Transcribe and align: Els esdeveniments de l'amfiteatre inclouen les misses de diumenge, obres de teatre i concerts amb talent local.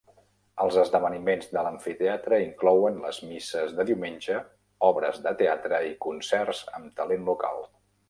Els 0.63 0.77
esdeveniments 0.83 1.49
de 1.57 1.63
l'amfiteatre 1.67 2.39
inclouen 2.45 2.99
les 3.05 3.21
misses 3.33 3.77
de 3.81 3.87
diumenge, 3.93 4.41
obres 4.91 5.23
de 5.29 5.37
teatre 5.45 5.85
i 5.93 5.97
concerts 6.11 6.67
amb 6.81 7.01
talent 7.03 7.33
local. 7.33 7.67